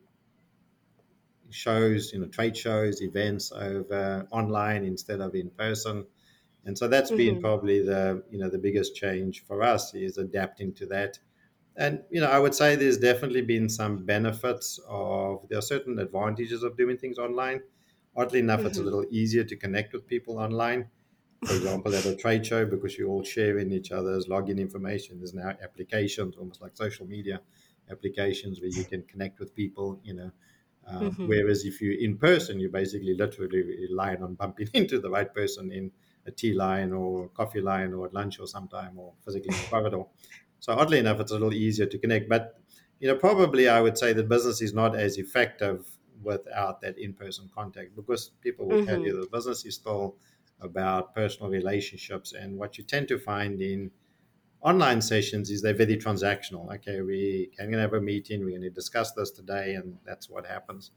[1.51, 6.05] shows, you know, trade shows, events over online instead of in person.
[6.65, 7.17] And so that's mm-hmm.
[7.17, 11.19] been probably the, you know, the biggest change for us is adapting to that.
[11.75, 15.97] And, you know, I would say there's definitely been some benefits of, there are certain
[15.99, 17.61] advantages of doing things online.
[18.15, 18.67] Oddly enough, mm-hmm.
[18.67, 18.89] it's a mm-hmm.
[18.89, 20.89] little easier to connect with people online.
[21.45, 25.19] For example, at a trade show, because you're all sharing each other's login information.
[25.19, 27.39] There's now applications, almost like social media
[27.89, 30.31] applications, where you can connect with people, you know,
[30.89, 31.27] um, mm-hmm.
[31.27, 35.71] Whereas if you're in person, you're basically literally relying on bumping into the right person
[35.71, 35.91] in
[36.25, 39.67] a tea line or coffee line or at lunch or sometime or physically in the
[39.69, 40.03] corridor.
[40.59, 42.29] So oddly enough, it's a little easier to connect.
[42.29, 42.59] But
[42.99, 45.85] you know, probably I would say that business is not as effective
[46.21, 48.87] without that in-person contact because people will mm-hmm.
[48.87, 49.21] tell you mm-hmm.
[49.21, 50.17] that business is still
[50.61, 53.89] about personal relationships and what you tend to find in
[54.61, 56.73] online sessions is they're very transactional.
[56.75, 60.45] Okay, we can have a meeting, we're going to discuss this today, and that's what
[60.45, 60.91] happens.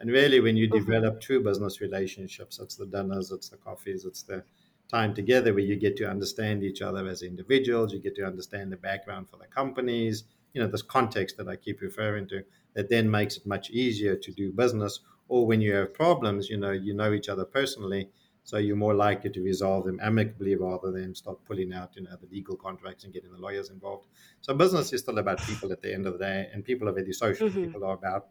[0.00, 4.22] And really, when you develop true business relationships, it's the dinners, it's the coffees, it's
[4.22, 4.42] the
[4.90, 8.72] time together where you get to understand each other as individuals, you get to understand
[8.72, 12.42] the background for the companies, you know, this context that I keep referring to,
[12.74, 15.00] that then makes it much easier to do business.
[15.28, 18.10] Or when you have problems, you know, you know each other personally
[18.44, 22.14] so you're more likely to resolve them amicably rather than start pulling out, you know,
[22.20, 24.06] the legal contracts and getting the lawyers involved.
[24.42, 26.92] So business is still about people at the end of the day, and people are
[26.92, 27.48] very social.
[27.48, 27.64] Mm-hmm.
[27.64, 28.28] People are about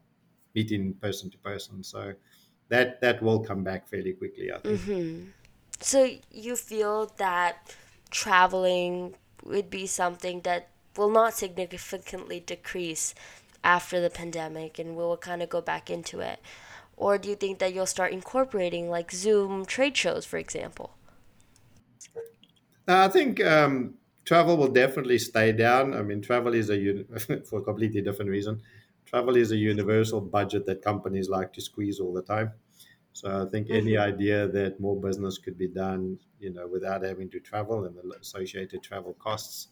[0.53, 1.83] meeting person to person.
[1.83, 2.13] So
[2.69, 4.79] that that will come back fairly quickly, I think.
[4.81, 5.29] Mm-hmm.
[5.79, 7.75] So you feel that
[8.11, 13.15] traveling would be something that will not significantly decrease
[13.63, 16.39] after the pandemic, and we'll kind of go back into it.
[16.95, 20.95] Or do you think that you'll start incorporating like Zoom trade shows, for example?
[22.87, 25.93] I think um, travel will definitely stay down.
[25.93, 27.03] I mean, travel is a
[27.49, 28.61] for a completely different reason.
[29.05, 32.51] Travel is a universal budget that companies like to squeeze all the time.
[33.13, 33.75] So I think mm-hmm.
[33.75, 37.95] any idea that more business could be done, you know, without having to travel and
[37.95, 39.67] the associated travel costs,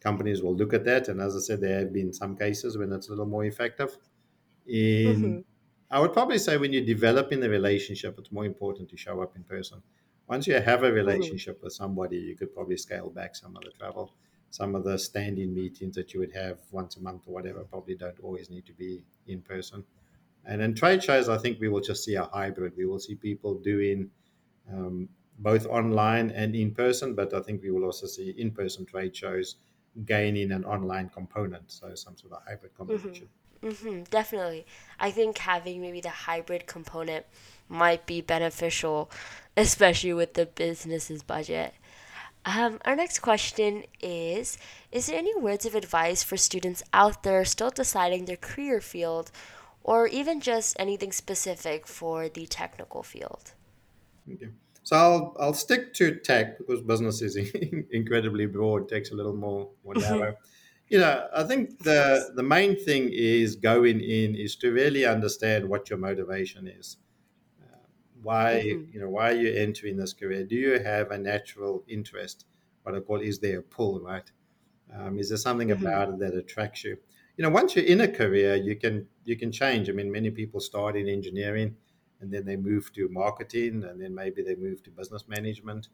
[0.00, 1.08] companies will look at that.
[1.08, 3.96] And as I said, there have been some cases when it's a little more effective.
[4.66, 5.40] In mm-hmm.
[5.92, 9.36] I would probably say when you're developing the relationship, it's more important to show up
[9.36, 9.82] in person.
[10.26, 10.94] Once you have a mm-hmm.
[10.94, 11.66] relationship mm-hmm.
[11.66, 14.14] with somebody, you could probably scale back some of the travel.
[14.48, 17.94] Some of the standing meetings that you would have once a month or whatever probably
[17.94, 19.84] don't always need to be in person.
[20.46, 22.72] And in trade shows, I think we will just see a hybrid.
[22.76, 24.10] We will see people doing
[24.70, 28.86] um, both online and in person, but I think we will also see in person
[28.86, 29.56] trade shows
[30.06, 31.70] gaining an online component.
[31.70, 32.78] So some sort of hybrid mm-hmm.
[32.78, 33.26] combination.
[33.26, 33.41] Mm-hmm.
[33.62, 34.66] Mm-hmm, definitely.
[34.98, 37.26] I think having maybe the hybrid component
[37.68, 39.10] might be beneficial,
[39.56, 41.74] especially with the business's budget.
[42.44, 44.58] Um, our next question is
[44.90, 49.30] Is there any words of advice for students out there still deciding their career field,
[49.84, 53.52] or even just anything specific for the technical field?
[54.30, 54.48] Okay.
[54.82, 57.36] So I'll I'll stick to tech because business is
[57.92, 60.36] incredibly broad, takes a little more more narrow.
[60.88, 65.68] You know, I think the the main thing is going in is to really understand
[65.68, 66.98] what your motivation is.
[67.62, 68.92] Uh, why Mm-hmm.
[68.92, 70.44] you know why are you entering this career?
[70.44, 72.46] Do you have a natural interest?
[72.82, 74.30] What I call is there a pull, right?
[74.92, 75.72] Um, is there something Mm-hmm.
[75.72, 76.98] about it that attracts you?
[77.36, 79.88] You know, once you're in a career, you can you can change.
[79.90, 81.76] I mean, many people start in engineering,
[82.20, 85.88] and then they move to marketing, and then maybe they move to business management,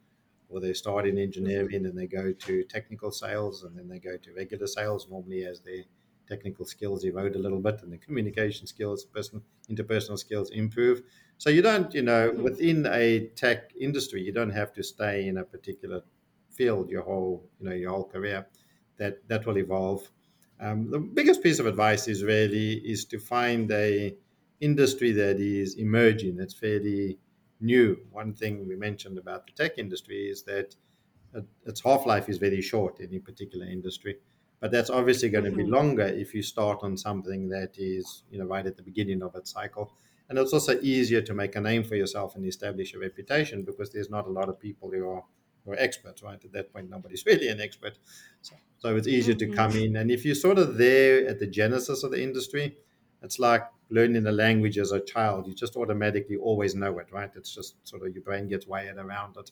[0.49, 1.69] or they start in Mm-hmm.
[1.69, 5.09] engineering and they go to technical sales, and then they go to regular sales.
[5.09, 5.85] Normally, as their
[6.29, 11.03] technical skills erode a little bit, and the communication skills, person interpersonal skills improve.
[11.39, 12.43] So you don't, you know, Mm-hmm.
[12.43, 16.03] within a tech industry, you don't have to stay in a particular
[16.51, 18.47] field your whole, you know, your whole career
[18.97, 20.11] that that will evolve.
[20.61, 24.17] Um, the biggest piece of advice is really is to find a
[24.61, 27.19] industry that is emerging, that's fairly
[27.61, 28.07] new.
[28.11, 30.77] One thing we mentioned about the tech industry is that
[31.67, 34.17] its half life is very short in any particular industry,
[34.61, 35.73] but that's obviously going to be Mm-hmm.
[35.73, 39.35] longer if you start on something that is you know right at the beginning of
[39.35, 39.93] its cycle.
[40.29, 43.91] And it's also easier to make a name for yourself and establish a reputation because
[43.93, 45.25] there's not a lot of people who are
[45.65, 46.43] who are experts, right?
[46.45, 47.99] At that point, nobody's really an expert.
[48.41, 49.77] So, so it's easier to come Mm-hmm.
[49.77, 49.97] in.
[49.97, 52.77] And if you're sort of there at the genesis of the industry,
[53.23, 55.47] it's like learning a language as a child.
[55.47, 57.31] You just automatically always know it, right?
[57.35, 59.51] It's just sort of your brain gets wired around it.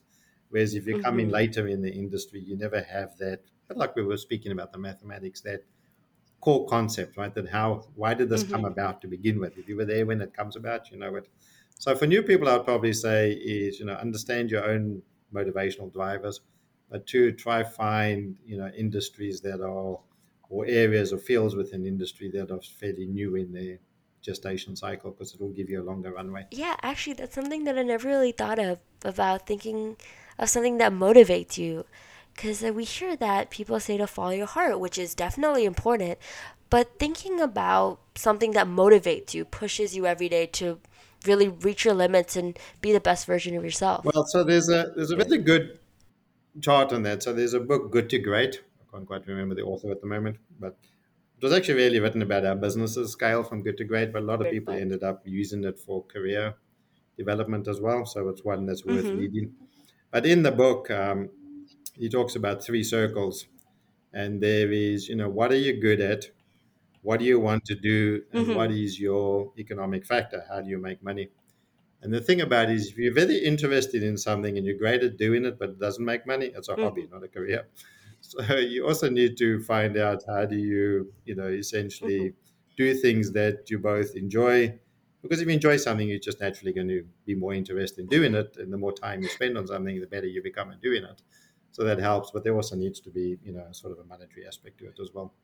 [0.50, 1.30] Whereas if you come in Mm-hmm.
[1.30, 3.42] later in the industry, you never have that.
[3.68, 5.64] But like we were speaking about the mathematics, that
[6.40, 7.34] core concept, right?
[7.34, 8.72] That how why did this come Mm-hmm.
[8.72, 9.56] about to begin with?
[9.58, 11.28] If you were there when it comes about, you know it.
[11.78, 16.40] So for new people, I'd probably say is you know understand your own motivational drivers,
[16.88, 20.00] but two, try find you know industries that are
[20.48, 23.78] or areas or fields within industry that are fairly new in their
[24.22, 26.46] gestation cycle because it will give you a longer runway.
[26.50, 29.96] Yeah, actually, that's something that I never really thought of about thinking
[30.38, 31.84] of something that motivates you.
[32.34, 36.18] Because uh, we hear that people say to follow your heart, which is definitely important.
[36.68, 40.80] But thinking about something that motivates you, pushes you every day to
[41.24, 44.04] really reach your limits and be the best version of yourself.
[44.04, 45.78] Well, so there's a there's a really good
[46.60, 47.22] chart on that.
[47.22, 48.60] So there's a book, Good to Great.
[48.80, 50.76] I can't quite remember the author at the moment, but
[51.36, 54.12] it was actually really written about our businesses scale from good to great.
[54.12, 56.56] But a lot of people ended up using it for career
[57.18, 58.06] development as well.
[58.06, 59.20] So it's one that's worth Mm-hmm.
[59.20, 59.56] reading.
[60.12, 61.30] But in the book, um,
[61.94, 63.46] he talks about three circles,
[64.12, 66.30] and there is, you know, what are you good at?
[67.02, 68.24] What do you want to do?
[68.32, 68.72] And what Mm-hmm.
[68.72, 70.44] is your economic factor?
[70.48, 71.30] How do you make money?
[72.02, 75.02] And the thing about it is, if you're very interested in something and you're great
[75.02, 77.10] at doing it, but it doesn't make money, it's a hobby, Mm-hmm.
[77.10, 77.68] not a career.
[78.28, 81.48] So you also need to find out how do you, you know,
[82.02, 82.26] Mm-hmm.
[82.28, 82.34] essentially
[82.76, 84.78] do things that you both enjoy.
[85.22, 88.34] Because if you enjoy something, you're just naturally going to be more interested in doing
[88.34, 88.42] Mm-hmm.
[88.42, 88.56] it.
[88.58, 91.22] And the more time you spend on something, the better you become at doing it.
[91.72, 92.30] So that helps.
[92.30, 94.98] But there also needs to be, you know, sort of a monetary aspect to it
[95.00, 95.34] as well.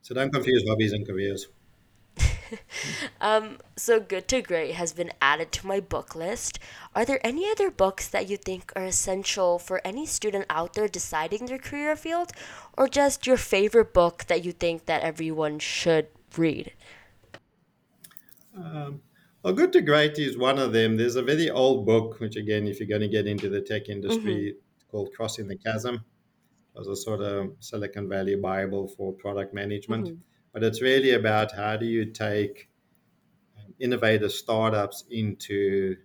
[0.00, 1.46] So don't confuse hobbies and careers.
[3.20, 6.58] Um, so Good to Great has been added to my book list.
[6.94, 10.88] Are there any other books that you think are essential for any student out there
[10.88, 12.32] deciding their career field,
[12.76, 16.72] or just your favorite book that you think that everyone should read?
[18.56, 19.02] Um,
[19.42, 20.96] well, Good to Great is one of them.
[20.96, 23.88] There's a very old book, which again, if you're going to get into the tech
[24.10, 24.28] Mm-hmm.
[24.28, 24.56] industry,
[24.90, 25.96] called Crossing the Chasm.
[25.96, 30.08] It was a sort of Silicon Valley Bible for product management.
[30.08, 30.20] Mm-hmm.
[30.52, 32.68] But it's really about how do you take
[33.78, 35.96] innovative startups into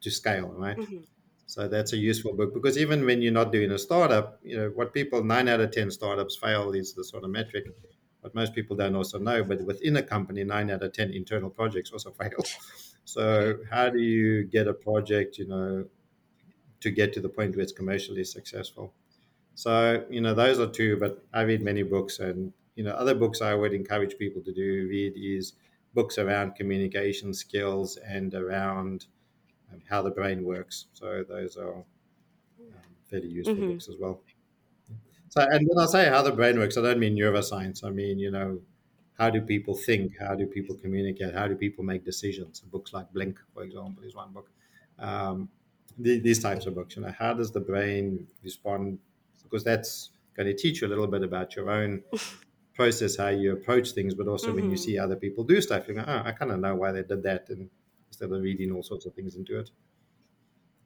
[0.00, 0.76] to scale, right?
[0.76, 0.98] Mm-hmm.
[1.46, 4.68] So that's a useful book because even when you're not doing a startup, you know
[4.74, 7.66] what people nine out of ten startups fail is the sort of metric.
[8.20, 11.50] What most people don't also know, but within a company, nine out of ten internal
[11.50, 12.44] projects also fail.
[13.04, 15.86] So how do you get a project, you know,
[16.80, 18.92] to get to the point where it's commercially successful?
[19.54, 23.14] So you know those are two, but I read many books, and you know other
[23.14, 25.54] books I would encourage people to do read is
[25.94, 29.06] books around communication skills and around
[29.72, 30.86] um, how the brain works.
[30.94, 31.84] So those are um,
[33.10, 33.78] fairly useful Mm-hmm.
[33.78, 34.22] books as well.
[35.28, 37.84] So, and when I say how the brain works, I don't mean neuroscience.
[37.84, 38.62] I mean, you know,
[39.18, 40.16] how do people think?
[40.18, 41.34] How do people communicate?
[41.34, 42.60] How do people make decisions?
[42.60, 44.50] Books like Blink, for example, is one book.
[44.98, 45.50] Um,
[45.98, 49.00] the, these types of books, you know, how does the brain respond?
[49.42, 52.02] Because that's going to teach you a little bit about your own
[52.80, 54.84] process, how you approach things, but also when you Mm-hmm.
[54.84, 57.22] see other people do stuff, you go, oh, I kind of know why they did
[57.24, 57.62] that, and
[58.10, 59.70] instead of reading all sorts of things into it.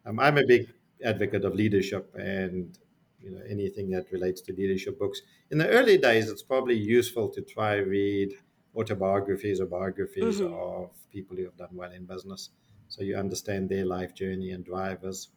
[0.05, 0.73] Um, I'm a big
[1.05, 2.79] advocate of leadership and
[3.21, 5.21] you know anything that relates to leadership books.
[5.51, 8.35] In the early days, it's probably useful to try read
[8.77, 10.53] autobiographies or biographies Mm-hmm.
[10.53, 12.51] of people who have done well in business,
[12.89, 15.31] so you understand their life journey and drivers.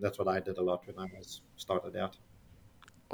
[0.00, 2.18] that's what I did a lot when I was started out.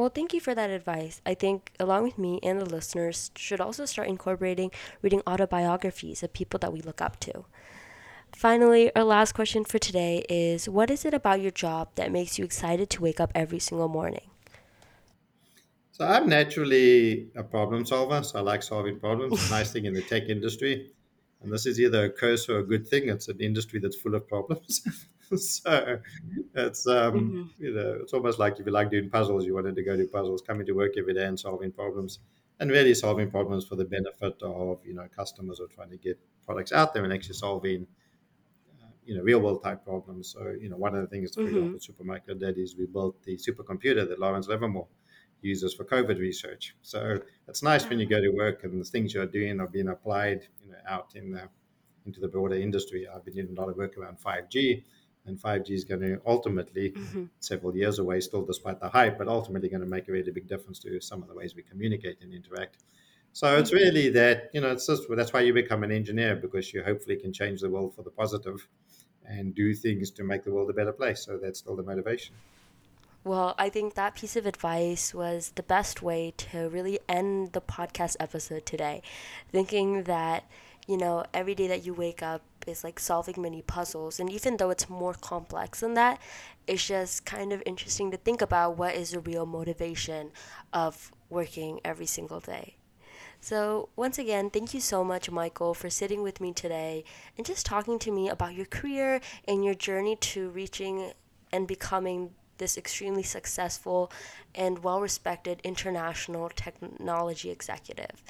[0.00, 1.20] Well, thank you for that advice.
[1.26, 4.70] I think, along with me and the listeners, should also start incorporating
[5.02, 7.44] reading autobiographies of people that we look up to.
[8.34, 12.38] Finally, our last question for today is What is it about your job that makes
[12.38, 14.30] you excited to wake up every single morning?
[15.92, 18.22] So, I'm naturally a problem solver.
[18.22, 19.50] So, I like solving problems.
[19.50, 20.92] Nice thing in the tech industry,
[21.42, 24.14] and this is either a curse or a good thing, it's an industry that's full
[24.14, 24.80] of problems.
[25.36, 25.98] so,
[26.54, 27.50] it's um, Mm-hmm.
[27.58, 30.06] you know, it's almost like if you like doing puzzles, you wanted to go do
[30.08, 32.20] puzzles, coming to work every day and solving problems,
[32.60, 36.18] and really solving problems for the benefit of you know customers or trying to get
[36.44, 37.86] products out there and actually solving
[39.04, 40.32] you know real world type problems.
[40.32, 41.76] So you know one of the things, for Mm-hmm.
[41.78, 44.88] example, Supermicro did is we built the supercomputer that Lawrence Livermore
[45.42, 46.76] uses for COVID research.
[46.82, 47.18] So
[47.48, 50.46] it's nice when you go to work and the things you're doing are being applied,
[50.64, 51.48] you know, out in the
[52.06, 53.06] into the broader industry.
[53.08, 54.84] I've been doing a lot of work around 5G,
[55.30, 57.24] and 5G is going to ultimately, Mm-hmm.
[57.40, 60.48] several years away still, despite the hype, but ultimately going to make a really big
[60.48, 62.76] difference to some of the ways we communicate and interact.
[63.32, 66.74] So it's really that you know it's just that's why you become an engineer because
[66.74, 68.66] you hopefully can change the world for the positive
[69.24, 71.24] and do things to make the world a better place.
[71.24, 72.34] So that's still the motivation.
[73.22, 77.60] Well, I think that piece of advice was the best way to really end the
[77.60, 79.02] podcast episode today.
[79.52, 80.44] Thinking that,
[80.88, 84.20] you know, every day that you wake up is like solving many puzzles.
[84.20, 86.20] And even though it's more complex than that,
[86.66, 90.30] it's just kind of interesting to think about what is the real motivation
[90.72, 92.76] of working every single day.
[93.42, 97.04] So, once again, thank you so much, Michael, for sitting with me today
[97.38, 101.12] and just talking to me about your career and your journey to reaching
[101.50, 104.12] and becoming this extremely successful
[104.54, 108.22] and well respected international technology executive.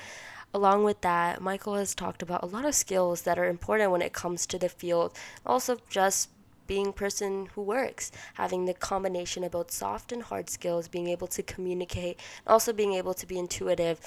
[0.52, 4.02] Along with that, Michael has talked about a lot of skills that are important when
[4.02, 6.28] it comes to the field, also just
[6.66, 11.08] being a person who works, having the combination of both soft and hard skills, being
[11.08, 14.00] able to communicate, and also being able to be intuitive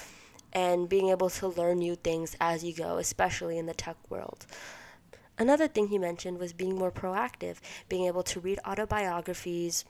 [0.52, 4.46] and being able to learn new things as you go, especially in the tech world.
[5.36, 7.56] Another thing he mentioned was being more proactive,
[7.88, 9.84] being able to read autobiographies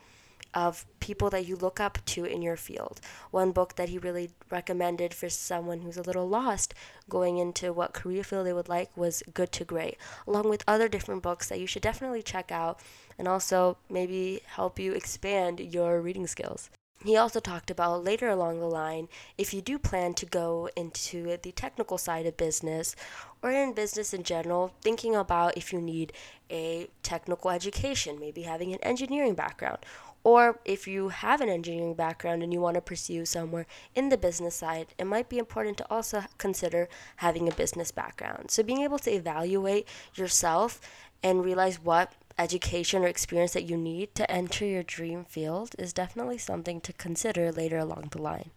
[0.55, 3.01] of people that you look up to in your field.
[3.31, 6.73] One book that he really recommended for someone who's a little lost
[7.09, 10.89] going into what career field they would like was Good to Great, along with other
[10.89, 12.81] different books that you should definitely check out
[13.19, 16.71] and also maybe help you expand your reading skills.
[17.05, 21.37] He also talked about later along the line if you do plan to go into
[21.37, 22.97] the technical side of business
[23.43, 26.15] or in business in general, thinking about if you need
[26.51, 29.81] a technical education, maybe having an engineering background,
[30.25, 34.17] or if you have an engineering background and you want to pursue somewhere in the
[34.17, 38.51] business side, it might be important to also consider having a business background.
[38.51, 40.81] So, being able to evaluate yourself
[41.23, 45.93] and realize what education or experience that you need to enter your dream field is
[45.93, 48.51] definitely something to consider later along the line.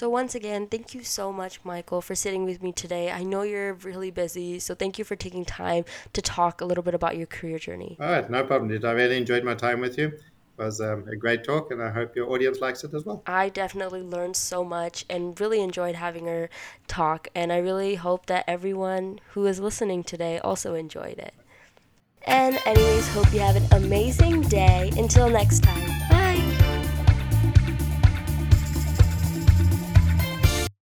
[0.00, 3.10] So, once again, thank you so much, Michael, for sitting with me today.
[3.10, 6.84] I know you're really busy, so thank you for taking time to talk a little
[6.84, 7.96] bit about your career journey.
[8.00, 8.68] All right, no problem.
[8.68, 10.12] Did I really enjoyed my time with you?
[10.58, 13.22] Was um, a great talk, and I hope your audience likes it as well.
[13.26, 16.48] I definitely learned so much and really enjoyed having her
[16.88, 21.34] talk, and I really hope that everyone who is listening today also enjoyed it.
[22.22, 24.90] And, anyways, hope you have an amazing day.
[24.96, 26.25] Until next time.